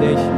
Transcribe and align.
Deus. 0.00 0.33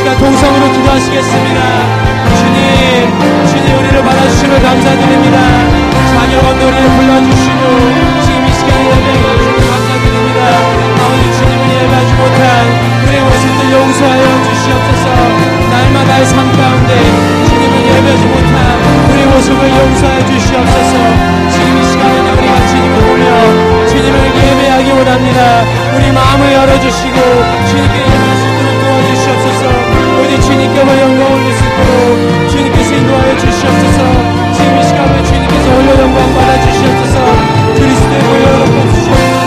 동성으로 0.00 0.72
기도하시겠습니다. 0.72 1.60
주님, 2.38 3.46
주님 3.46 3.78
우리를 3.78 4.02
받아주시면 4.02 4.62
감사드립니다. 4.62 5.38
자녀 6.08 6.40
건너리에 6.40 6.88
불러주시고 6.96 7.60
지금 8.24 8.46
이 8.46 8.52
시간에 8.52 8.90
예배해 8.90 9.36
주셔서 9.36 9.70
감사드립니다. 9.70 10.40
아버지 11.04 11.32
주님을 11.36 11.62
예배하지 11.70 12.12
못한 12.14 13.00
우리의 13.04 13.22
모습들 13.24 13.72
용서하여 13.72 14.42
주시옵소서 14.44 15.06
날마다의 15.70 16.26
삶 16.26 16.52
가운데 16.52 16.92
주님을 17.48 17.74
예배하지 17.86 18.24
못한 18.24 18.54
우리의 19.10 19.26
모습을 19.26 19.60
용서하여 19.70 20.26
주시옵소서 20.26 20.92
지금 21.50 21.78
이 21.78 21.84
시간에 21.84 22.30
우리가 22.32 22.66
주님을 22.68 23.00
보며 23.02 23.86
주님을 23.86 24.16
예배하기 24.36 24.90
원합니다. 24.92 25.64
우리 25.94 26.10
마음을 26.10 26.52
열어주시고 26.52 27.16
주님께 27.68 28.04
우리 28.04 28.49
주님께만 30.70 30.98
영광을 30.98 31.44
드시고 31.44 32.48
주님께서 32.48 32.94
인도하여 32.94 33.38
주시옵소서. 33.38 33.98
지금 34.52 34.78
이 34.78 34.84
시간에 34.84 35.22
주님께서 35.24 35.70
홀로 35.70 36.00
영광 36.00 36.34
받아 36.34 36.60
주시옵소서. 36.60 37.16
그리스도의 37.74 38.20
보혈로 38.20 38.64
뽑으시옵소서. 38.66 39.40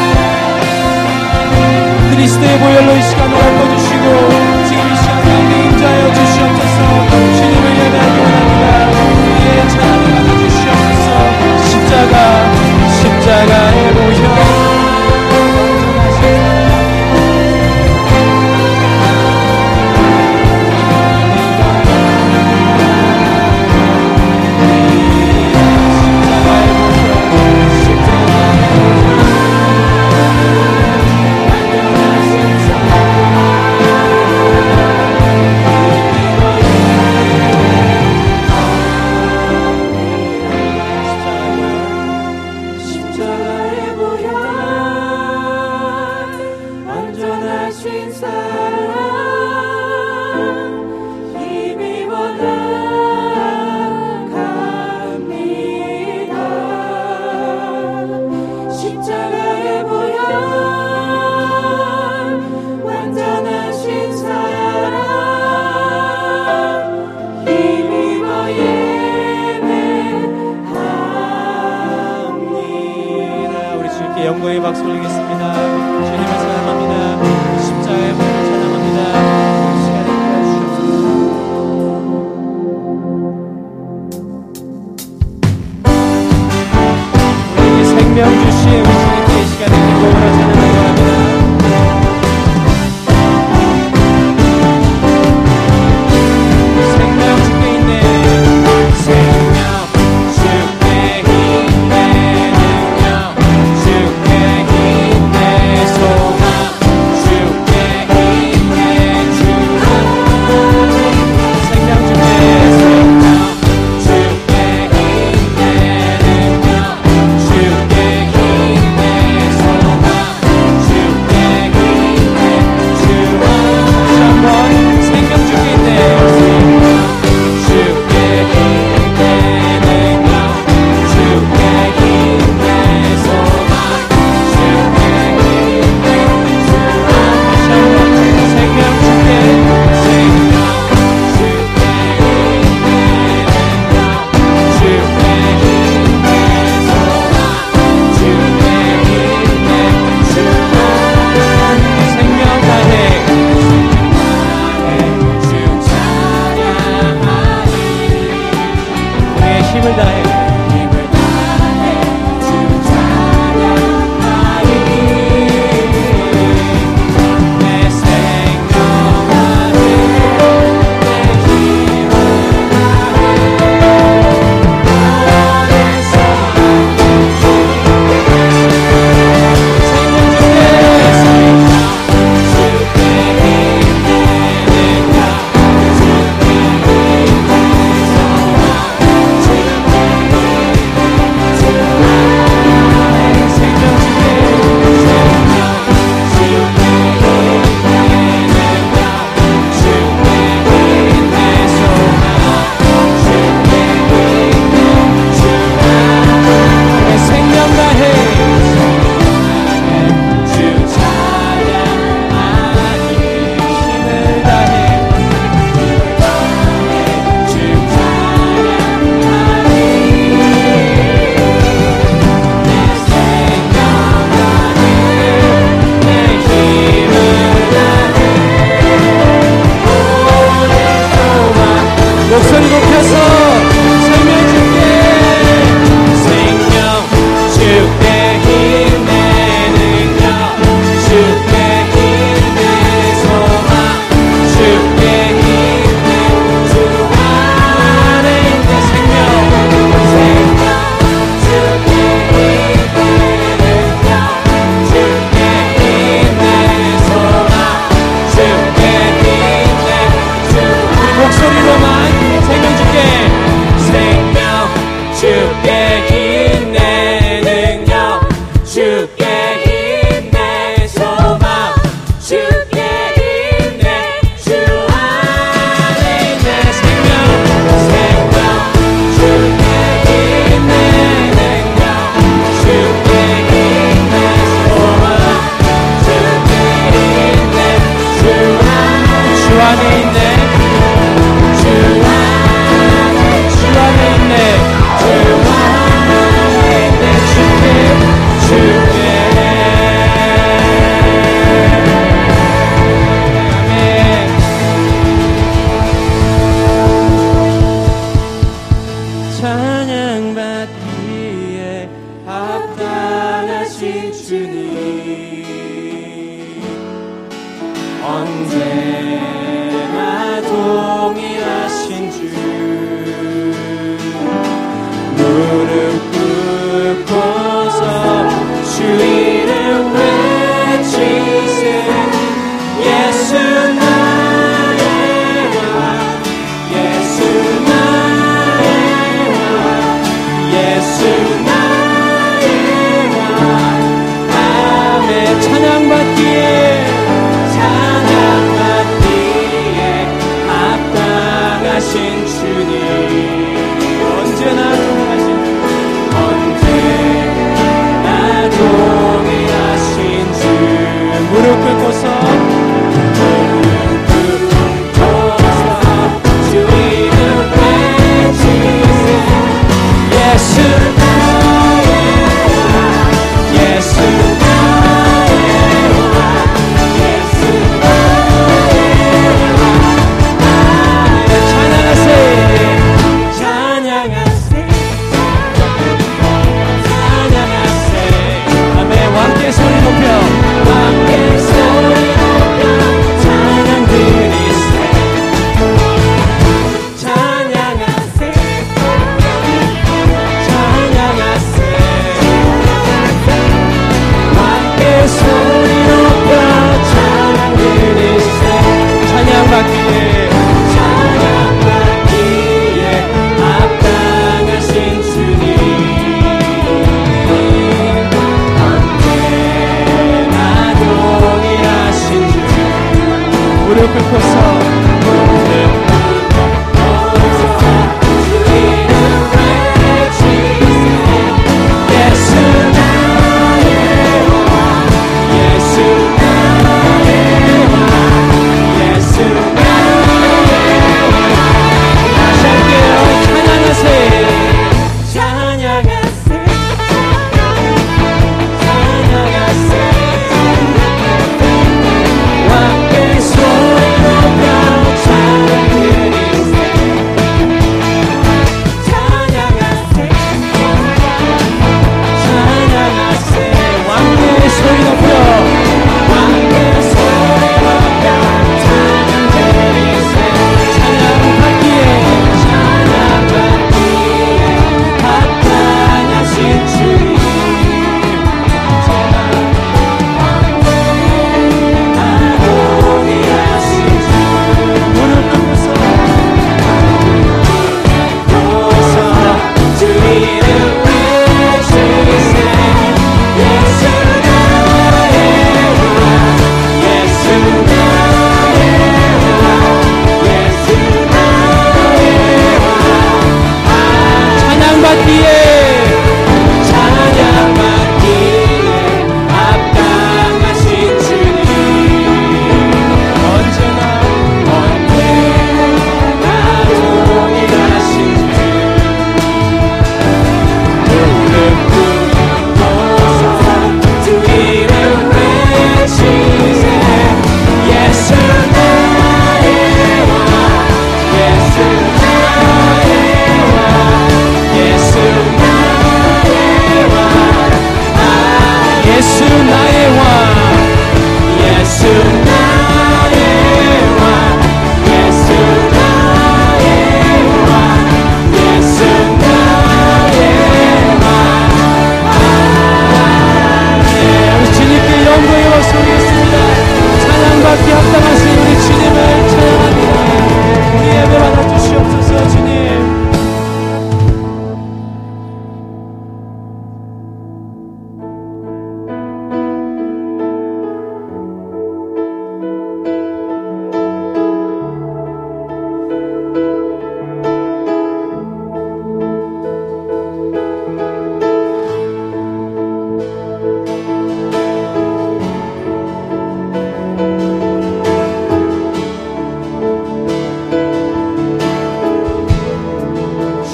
그리스도의 2.11 2.59
보혈로 2.59 2.95
이 2.97 3.01
시간을 3.03 3.35
엎어주시고 3.37 4.62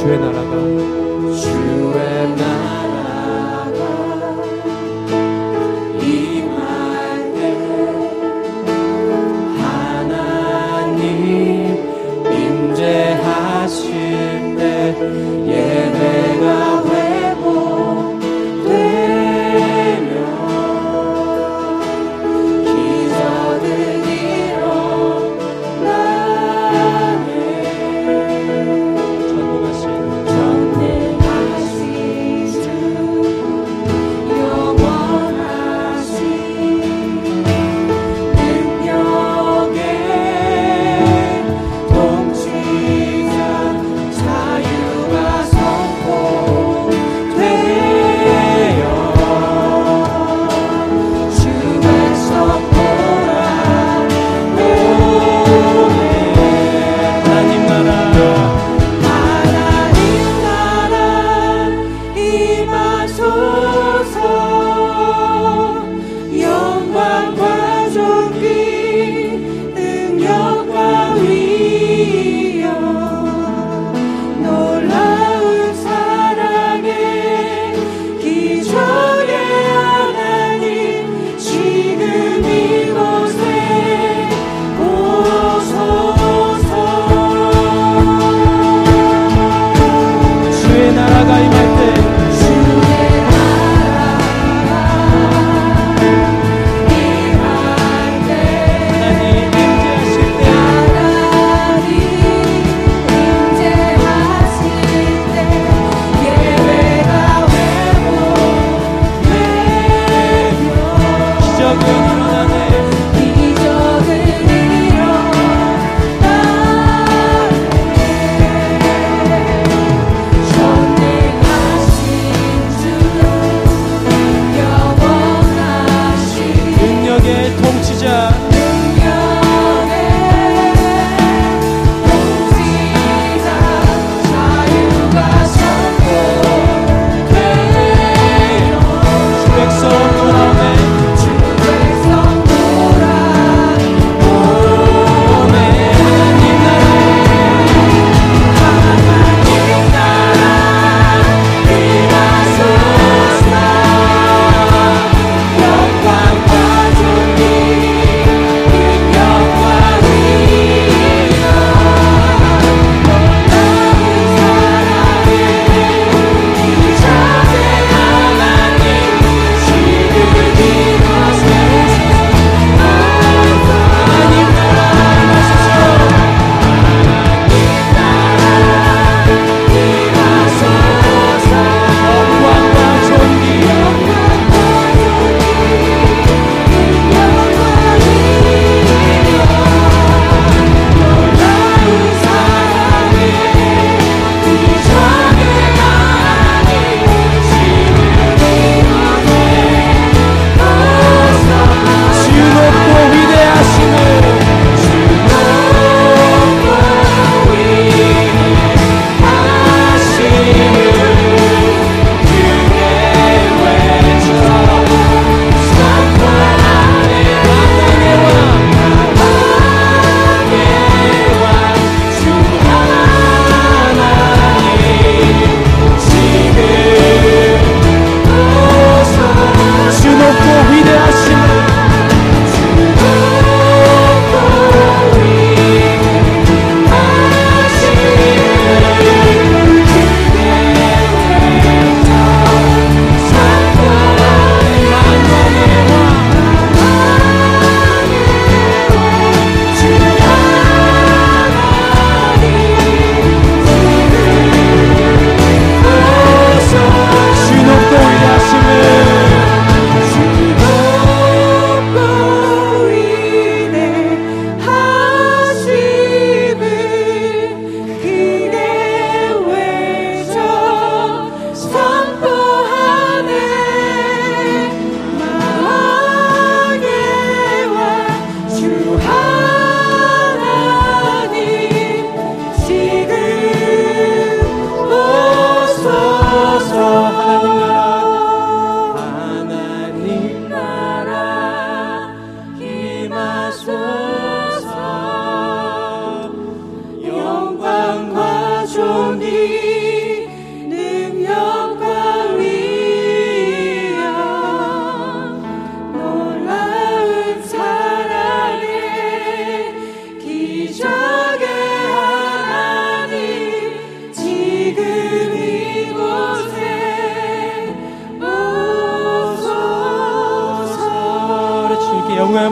주의 0.10 0.20
나 0.20 0.49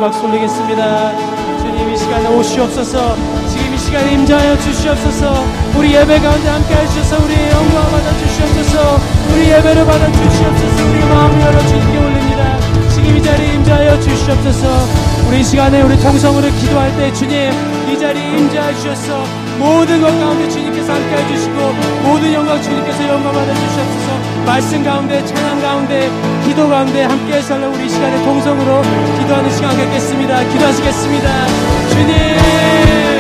박수 0.08 0.24
올리겠습니다. 0.24 1.18
주님 1.58 1.90
이 1.90 1.98
시간에 1.98 2.30
오시옵소서. 2.30 3.18
지금 3.50 3.74
이 3.74 3.78
시간에 3.78 4.14
임자하여 4.14 4.58
주시옵소서. 4.58 5.44
우리 5.76 5.96
예배 5.96 6.22
가운데 6.22 6.48
함께 6.48 6.76
하셔서 6.76 7.26
우리의 7.26 7.52
영광 7.52 7.92
받아 7.92 8.18
주시옵소서. 8.18 9.00
우리 9.34 9.52
예배를 9.52 9.86
받아 9.86 10.10
주시옵소서. 10.10 10.90
우리 10.90 11.00
마음 11.00 11.42
열어 11.42 11.60
주님께 11.60 11.98
올립니다. 11.98 12.58
지금 12.90 13.18
이 13.18 13.22
자리에 13.22 13.54
임자하여 13.56 14.00
주시옵소서. 14.00 14.68
우리 15.28 15.42
이 15.42 15.44
시간에 15.44 15.82
우리 15.82 16.00
통성으로 16.00 16.52
기도할 16.52 16.96
때 16.96 17.12
주님 17.12 17.52
이 17.92 18.00
자리에 18.00 18.38
임자해 18.38 18.76
주셔서 18.76 19.47
모든 19.58 20.02
것 20.02 20.08
가운데 20.08 20.50
주님께서 20.50 20.94
함께 20.94 21.16
해주시고 21.16 21.74
모든 22.04 22.34
영광 22.34 22.62
주님께서 22.62 23.08
영광 23.08 23.34
받아 23.34 23.54
주시옵소서. 23.54 24.46
말씀 24.46 24.84
가운데 24.84 25.26
찬양 25.26 25.62
가운데 25.62 26.10
기도 26.46 26.70
가운데 26.70 27.04
함께 27.04 27.34
해서 27.34 27.56
우리 27.56 27.86
이 27.86 27.90
시간에 27.90 28.24
통성으로 28.24 28.82
기도하는 29.20 29.52
시간 29.52 29.76
갖겠습니다. 29.76 30.44
기도하시겠습니다. 30.44 31.48
주님 31.90 33.17